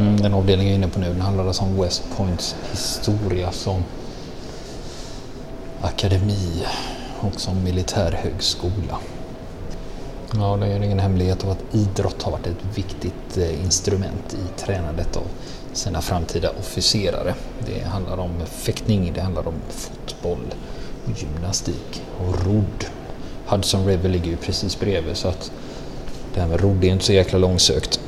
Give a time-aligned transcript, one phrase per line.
[0.00, 3.52] Mm, den avdelning jag är inne på nu den handlar alltså om West Points historia
[3.52, 3.84] som
[5.80, 6.66] akademi
[7.20, 8.98] och som militärhögskola.
[10.34, 14.60] Ja, det är ingen hemlighet av att idrott har varit ett viktigt eh, instrument i
[14.60, 15.26] tränandet av
[15.72, 17.34] sina framtida officerare.
[17.66, 20.54] Det handlar om fäktning, det handlar om fotboll,
[21.04, 22.84] och gymnastik och rodd.
[23.46, 25.50] Hudson River ligger ju precis bredvid så att
[26.34, 28.00] det här med rodd är inte så jäkla långsökt.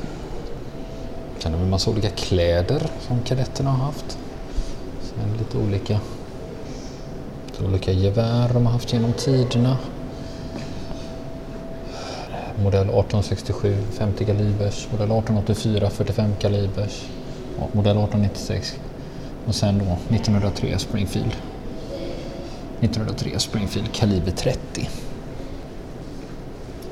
[1.43, 4.17] Sen har vi en massa olika kläder som kadetterna har haft.
[5.01, 5.99] Sen lite olika,
[7.47, 9.77] lite olika gevär de har haft genom tiderna.
[12.63, 17.05] Modell 1867 50 kalibers, modell 1884 45 kalibers,
[17.71, 18.79] modell 1896
[19.47, 21.35] och sen då 1903 Springfield.
[22.81, 24.89] 1903 Springfield kaliber 30.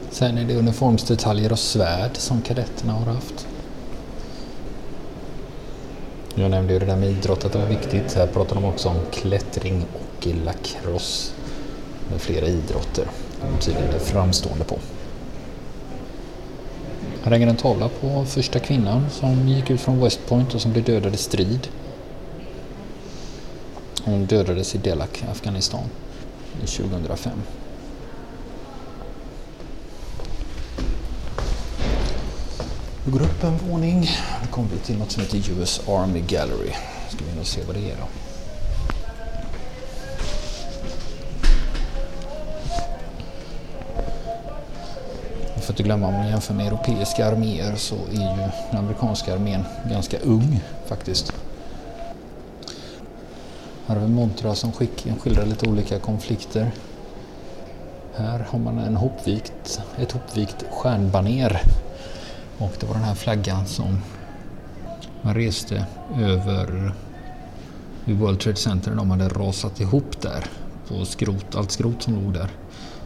[0.10, 3.48] Sen är det uniformsdetaljer och svärd som kadetterna har haft.
[6.36, 8.14] Jag nämnde ju det där med idrott att det var viktigt.
[8.14, 11.34] Här pratar de också om klättring och lacrosse
[12.12, 13.06] med flera idrotter.
[13.42, 14.78] De tydligen är framstående på.
[17.24, 20.72] Här hänger en tavla på första kvinnan som gick ut från West Point och som
[20.72, 21.68] blev dödad i strid.
[24.04, 25.84] Hon dödades i Delak, Afghanistan
[26.60, 27.32] 2005.
[33.12, 34.10] Vi går upp en våning.
[34.42, 36.72] Då kommer vi till något som heter US Army Gallery.
[37.10, 38.08] Ska vi nog se vad det är då.
[45.54, 49.34] Man får inte glömma om man jämför med europeiska arméer så är ju den amerikanska
[49.34, 51.34] armén ganska ung faktiskt.
[53.88, 56.72] Här har vi montrar som skildrar lite olika konflikter.
[58.16, 61.62] Här har man en hopvikt, ett hopvikt stjärnbaner
[62.62, 63.98] och det var den här flaggan som
[65.22, 65.86] man reste
[66.20, 66.94] över
[68.06, 68.96] vid World Trade Center.
[68.96, 70.46] De hade rasat ihop där
[70.88, 72.50] på skrot, allt skrot som låg där.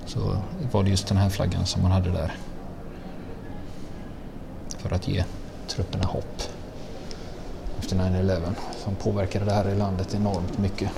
[0.05, 0.38] Så
[0.71, 2.35] var det just den här flaggan som man hade där.
[4.77, 5.23] För att ge
[5.67, 6.41] trupperna hopp
[7.79, 8.41] efter 9-11
[8.83, 10.91] som påverkade det här i landet enormt mycket.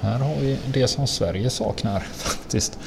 [0.00, 2.78] Här har vi det som Sverige saknar faktiskt.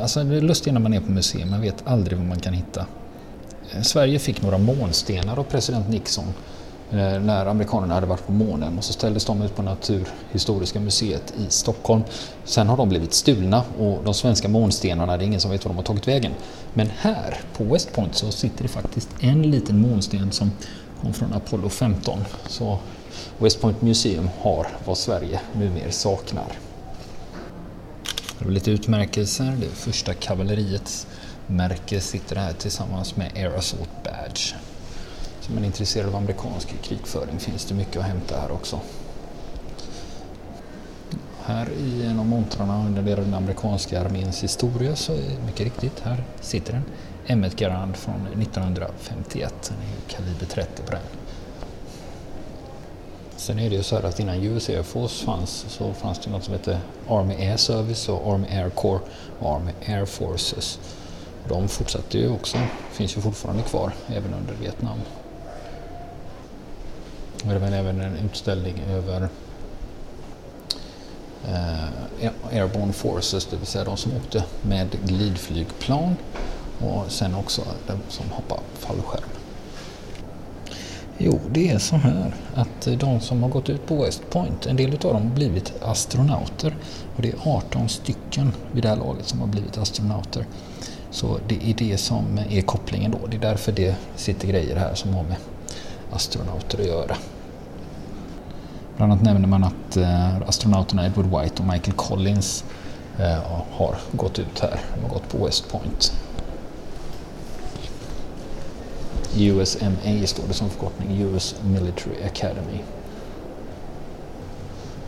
[0.00, 2.52] Alltså, det är lustigt när man är på museum, man vet aldrig vad man kan
[2.52, 2.86] hitta.
[3.74, 6.24] Eh, Sverige fick några månstenar av president Nixon
[6.90, 11.34] eh, när amerikanerna hade varit på månen och så ställdes de ut på Naturhistoriska museet
[11.38, 12.02] i Stockholm.
[12.44, 15.70] Sen har de blivit stulna och de svenska månstenarna, det är ingen som vet var
[15.70, 16.32] de har tagit vägen.
[16.74, 20.50] Men här på West Point så sitter det faktiskt en liten månsten som
[21.00, 22.18] kom från Apollo 15.
[22.48, 22.78] Så
[23.38, 26.58] West Point Museum har vad Sverige numera saknar.
[28.38, 29.56] Det är lite utmärkelser.
[29.60, 31.06] Det första kavalleriets
[31.46, 34.54] märke sitter här tillsammans med Air Assault Badge.
[35.40, 38.80] Som är intresserad av amerikansk krigföring finns det mycket att hämta här också.
[41.44, 46.24] Här i en av montrarna under den amerikanska arméns historia så är mycket riktigt, här
[46.40, 46.84] sitter den.
[47.26, 51.00] M1 Garand från 1951, den är kaliber 30 på den.
[53.40, 56.30] Sen är det ju så här att innan US Air Force fanns så fanns det
[56.30, 59.00] något som hette Army Air Service och Army Air Corps
[59.38, 60.78] och Army Air Forces.
[61.48, 62.58] De fortsatte ju också,
[62.92, 64.98] finns ju fortfarande kvar även under Vietnam.
[67.42, 69.28] Det var även en utställning över
[71.48, 76.16] eh, Airborne Forces, det vill säga de som åkte med glidflygplan
[76.80, 79.29] och sen också de som hoppade fallskärm.
[81.22, 84.66] Jo, det är så här att eh, de som har gått ut på West Point,
[84.66, 86.76] en del av dem har blivit astronauter.
[87.16, 90.46] Och det är 18 stycken vid det här laget som har blivit astronauter.
[91.10, 93.26] Så det är det som är kopplingen då.
[93.26, 95.36] Det är därför det sitter grejer här som har med
[96.12, 97.16] astronauter att göra.
[98.96, 102.64] Bland annat nämner man att eh, astronauterna Edward White och Michael Collins
[103.18, 103.38] eh,
[103.70, 104.80] har gått ut här.
[104.94, 106.12] De har gått på West Point.
[109.36, 112.78] USMA står det som förkortning, US Military Academy.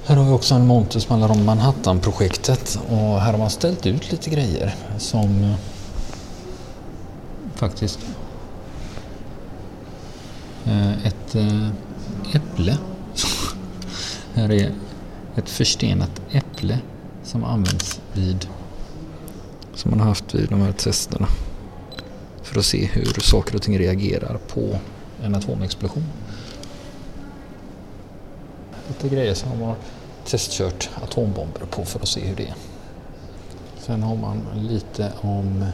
[0.04, 3.86] Här har vi också en monter som handlar om Manhattan-projektet och här har man ställt
[3.86, 5.54] ut lite grejer som eh,
[7.54, 7.98] faktiskt
[10.64, 11.68] eh, ett eh,
[12.34, 12.78] äpple.
[14.34, 14.72] här är
[15.36, 16.78] ett förstenat äpple
[17.24, 18.48] som används vid
[19.74, 21.28] som man har haft vid de här testerna
[22.52, 24.78] för att se hur saker och ting reagerar på
[25.22, 26.04] en atomexplosion.
[28.88, 29.76] Lite grejer som man har
[30.24, 32.54] testkört atombomber på för att se hur det är.
[33.78, 35.64] Sen har man lite om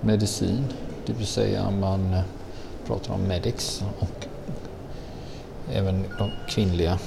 [0.00, 0.64] medicin,
[1.06, 2.16] Det vill säga man
[2.86, 4.26] pratar om medics och
[5.72, 6.98] även de kvinnliga,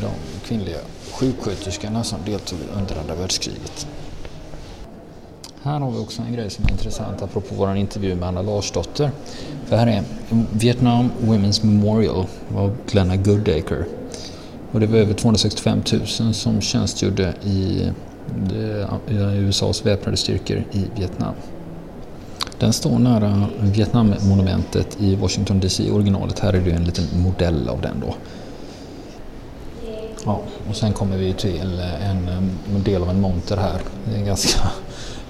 [0.00, 0.10] de
[0.46, 0.78] kvinnliga
[1.12, 3.86] sjuksköterskorna som deltog under andra världskriget.
[5.62, 9.10] Här har vi också en grej som är intressant apropå vår intervju med Anna Larsdotter.
[9.66, 10.02] För här är
[10.52, 12.26] Vietnam Women's Memorial
[12.56, 13.84] av Glenna Goodacre.
[14.72, 15.82] Och det var över 265
[16.20, 17.82] 000 som tjänstgjorde i,
[18.50, 21.34] eh, i USAs väpnade styrkor i Vietnam.
[22.58, 26.38] Den står nära Vietnammonumentet i Washington DC originalet.
[26.38, 28.14] Här är det en liten modell av den då.
[30.24, 33.80] Ja, och sen kommer vi till en, en del av en monter här.
[34.04, 34.70] Det är en ganska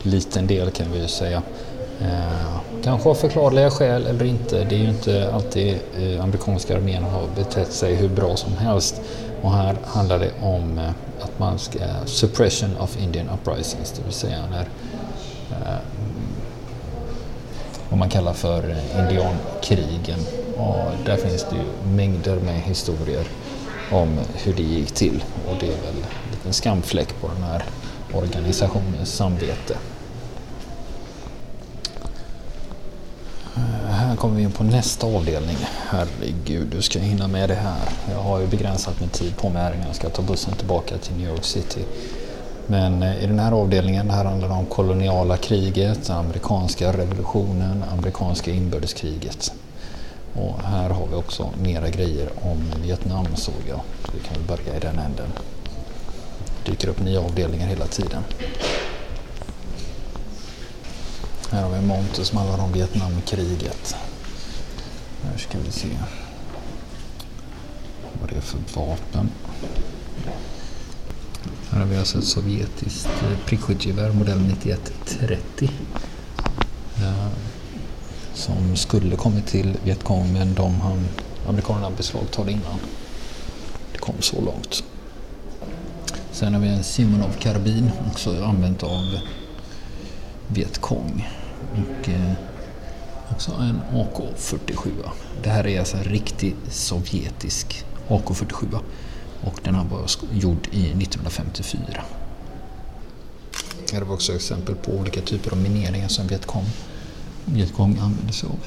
[0.03, 1.43] liten del kan vi ju säga.
[2.01, 4.65] Eh, kanske av förklarliga skäl eller inte.
[4.65, 9.01] Det är ju inte alltid eh, amerikanska armén har betett sig hur bra som helst.
[9.43, 10.91] Och här handlar det om eh,
[11.21, 14.69] att man ska suppression of Indian uprisings, det vill säga när
[15.51, 15.79] eh,
[17.89, 20.19] vad man kallar för eh, indiankrigen.
[20.57, 23.25] Och där finns det ju mängder med historier
[23.93, 27.65] om hur det gick till och det är väl en liten skamfläck på den här
[28.15, 29.77] organisationens samvete.
[33.57, 35.57] Eh, här kommer vi in på nästa avdelning.
[35.89, 37.89] Herregud, du ska hinna med det här.
[38.11, 40.99] Jag har ju begränsat med tid på mig här innan jag ska ta bussen tillbaka
[40.99, 41.85] till New York City.
[42.67, 48.51] Men eh, i den här avdelningen här handlar det om koloniala kriget, amerikanska revolutionen, amerikanska
[48.51, 49.53] inbördeskriget.
[50.35, 53.81] Och här har vi också mera grejer om Vietnam såg jag.
[54.05, 55.29] Så vi kan väl börja i den änden.
[56.69, 58.23] Det dyker upp nya avdelningar hela tiden.
[61.51, 63.97] Här har vi en monter som handlar om Vietnamkriget.
[65.23, 65.89] Här ska vi se
[68.21, 69.31] vad det är för vapen.
[71.71, 75.71] Här har vi alltså ett sovjetiskt eh, prickskyttegevär modell 9130.
[78.35, 81.09] Som skulle kommit till Vietcong men de han,
[81.49, 82.79] amerikanerna beslagtog innan
[83.93, 84.85] det kom så långt.
[86.39, 89.19] Sen har vi en Simonov karbin också använt av
[90.49, 91.29] Vietcong.
[91.73, 92.33] Och eh,
[93.31, 94.91] också en AK47.
[95.43, 98.79] Det här är alltså en riktig sovjetisk AK47
[99.41, 102.05] och den här var gjord i 1954.
[103.93, 106.67] Här har vi också exempel på olika typer av mineringar som Vietcong,
[107.45, 108.59] Vietcong använder sig av.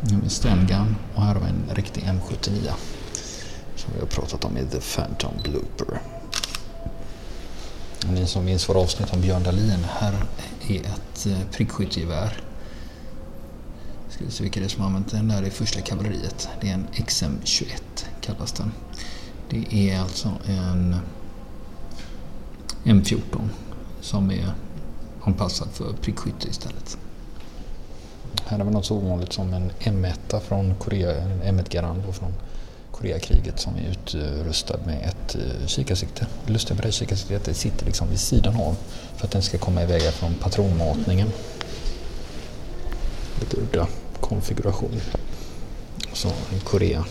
[0.00, 0.28] Nu har vi
[1.14, 2.70] och här har vi en riktig M79
[3.80, 6.00] som vi har pratat om i The Phantom Blooper.
[8.12, 10.14] Ni som minns våra avsnitt om Björn Dahlin, här
[10.68, 12.42] är ett eh, prickskyttegevär.
[14.08, 16.48] Ska vi se vilka det är som har använt den där i första kavalleriet.
[16.60, 17.80] Det är en XM21
[18.20, 18.72] kallas den.
[19.48, 20.96] Det är alltså en
[22.84, 23.48] M14
[24.00, 24.52] som är
[25.22, 26.98] anpassad för prickskytte istället.
[28.46, 32.34] Här har vi något så ovanligt som en M1 från Korea, en M1 Garand från
[33.00, 36.26] Koreakriget som är utrustad med ett eh, kikarsikte.
[36.46, 38.76] Det lustiga med det kikarsiktet är att det sitter liksom vid sidan av
[39.16, 41.28] för att den ska komma iväg från patronmatningen.
[43.40, 43.86] Lite udda
[44.20, 45.00] konfiguration.
[46.12, 47.04] Så en Korea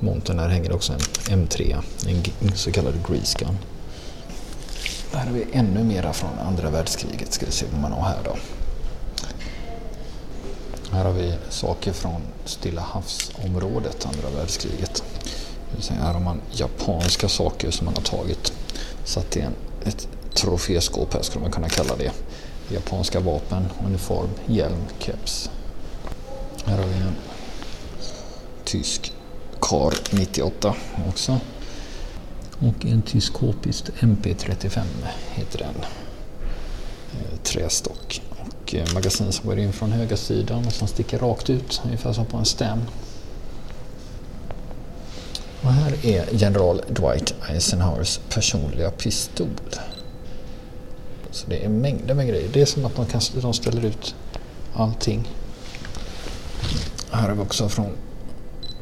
[0.00, 1.82] montern här hänger också en M3,
[2.40, 3.58] en så kallad grease gun.
[5.12, 7.32] Här har vi ännu mera från andra världskriget.
[7.32, 8.36] Ska vi se vad man har här då.
[10.92, 15.02] Här har vi saker från Stilla havsområdet, andra världskriget.
[15.88, 18.52] Här har man japanska saker som man har tagit.
[19.04, 19.54] Satt i en,
[19.84, 22.12] ett troféskåp här skulle man kunna kalla det.
[22.68, 25.50] Japanska vapen, uniform, hjälm, keps.
[26.64, 27.16] Här har vi en
[28.64, 29.12] tysk
[29.60, 30.74] Kar 98
[31.08, 31.40] också.
[32.58, 33.54] Och en tysk k
[34.00, 34.82] MP35
[35.34, 35.84] heter den.
[37.12, 38.22] Eh, trästock
[38.74, 42.26] och magasin som går in från höga sidan och som sticker rakt ut ungefär som
[42.26, 42.80] på en stäm.
[45.62, 49.48] Och här är general Dwight Eisenhowers personliga pistol.
[51.30, 52.48] Så det är mängder med grejer.
[52.52, 54.14] Det är som att de, kan, de ställer ut
[54.74, 55.28] allting.
[57.10, 57.90] Här har vi också från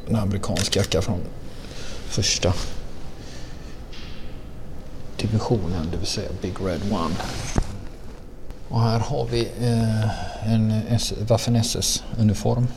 [0.07, 1.19] en amerikansk jacka från
[2.05, 2.53] första
[5.17, 7.15] divisionen, det vill säga Big Red One.
[8.69, 10.81] Och här har vi eh, en
[11.27, 12.67] Waffen SS uniform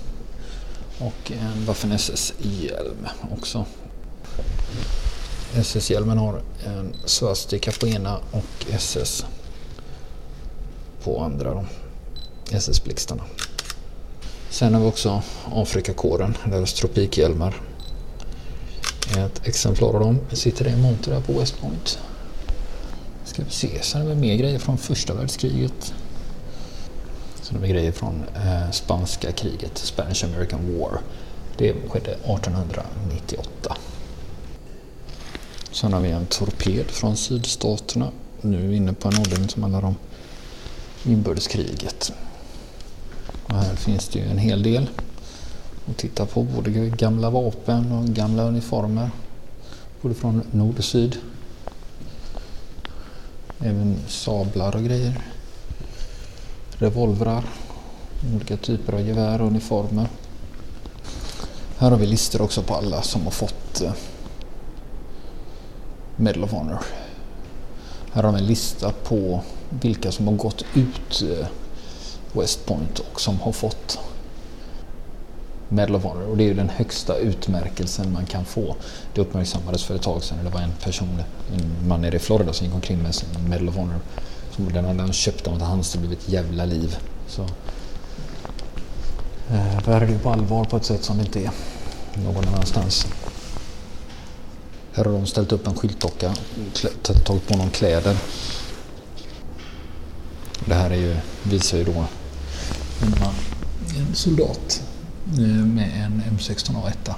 [0.98, 3.64] och en Waffen SS hjälm också.
[5.54, 9.26] SS-hjälmen har en svastika på ena och SS
[11.04, 11.66] på andra.
[12.50, 13.22] SS-blixtarna.
[14.50, 15.22] Sen har vi också
[15.52, 17.60] Afrikakåren, deras tropikhjälmar.
[19.18, 21.98] Ett exemplar av dem sitter i en monter här på West Point.
[23.24, 25.94] Ska vi se, sen har vi mer grejer från första världskriget.
[27.42, 31.00] Så det vi grejer från eh, spanska kriget, Spanish American War.
[31.56, 33.76] Det skedde 1898.
[35.72, 38.10] Sen har vi en torped från sydstaterna.
[38.40, 39.94] Nu är vi inne på en avdelning som handlar om
[41.04, 42.12] inbördeskriget.
[43.42, 44.88] Och här finns det ju en hel del
[45.90, 46.42] att titta på.
[46.42, 49.10] Både gamla vapen och gamla uniformer.
[50.02, 51.16] Både från nord och syd.
[53.64, 55.20] Även sablar och grejer.
[56.78, 57.44] Revolvrar.
[58.34, 60.08] Olika typer av gevär och uniformer.
[61.78, 63.92] Här har vi listor också på alla som har fått eh,
[66.16, 66.78] Medal of Honor.
[68.12, 71.46] Här har vi en lista på vilka som har gått ut eh,
[72.32, 73.98] West Point och som har fått
[75.72, 78.76] Medal of Honor och det är ju den högsta utmärkelsen man kan få.
[79.14, 80.38] Det uppmärksammades för ett tag sedan.
[80.44, 83.68] Det var en person, en man nere i Florida som gick omkring med sin Medal
[83.68, 84.00] of Honor.
[84.56, 86.96] Som den hade han köpt av hans det blev ett jävla liv.
[87.28, 87.48] Så, eh,
[89.84, 91.50] det här är det på allvar på ett sätt som det inte är
[92.14, 93.06] någon annanstans.
[94.92, 96.34] Här har de ställt upp en skyltdocka,
[97.02, 98.16] tagit på någon kläder.
[100.64, 102.04] Det här är ju, visar ju då
[103.02, 103.14] en,
[103.98, 104.82] en soldat
[105.24, 107.14] med en M16A1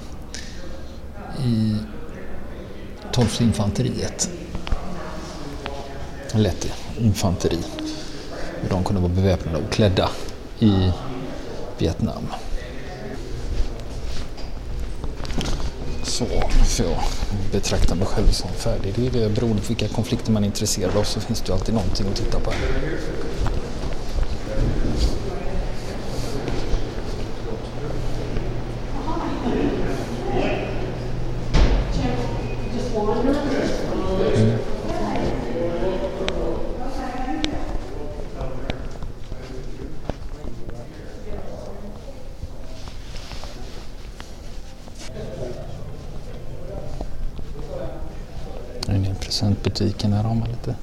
[1.45, 1.75] i
[3.11, 4.29] 12 infanteriet.
[6.33, 7.57] Lätt infanteri.
[8.69, 10.09] De kunde vara beväpnade och klädda
[10.59, 10.91] i
[11.77, 12.27] Vietnam.
[16.15, 17.03] så får jag
[17.51, 18.93] betrakta mig själv som färdig.
[18.95, 21.53] Det är det beroende på vilka konflikter man är intresserad av så finns det ju
[21.53, 22.53] alltid någonting att titta på.
[49.35, 50.13] Presentbutiken.
[50.13, 50.75] Här har man lite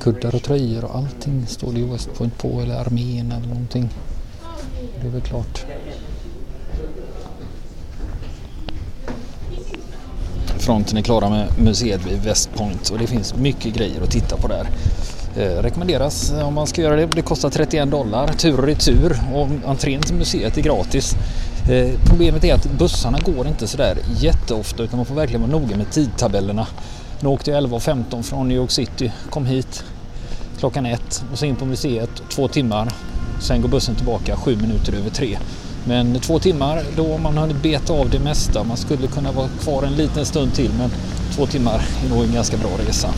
[0.00, 3.88] kuddar och tröjor och allting står det ju West Point på eller armén eller någonting.
[5.00, 5.64] Det är väl klart.
[10.58, 14.36] Fronten är klara med museet vid West Point och det finns mycket grejer att titta
[14.36, 14.68] på där.
[15.36, 17.06] Eh, rekommenderas om man ska göra det.
[17.06, 21.16] Det kostar 31 dollar tur och retur och entrén till museet är gratis.
[21.70, 25.76] Eh, problemet är att bussarna går inte sådär jätteofta utan man får verkligen vara noga
[25.76, 26.66] med tidtabellerna.
[27.20, 29.84] Nu åkte jag 11.15 från New York City, kom hit
[30.58, 32.88] klockan ett och så in på museet två timmar.
[33.40, 35.38] Sen går bussen tillbaka sju minuter över tre.
[35.84, 38.64] Men två timmar, då har man hunnit beta av det mesta.
[38.64, 40.90] Man skulle kunna vara kvar en liten stund till men
[41.36, 43.08] två timmar är nog en ganska bra resa.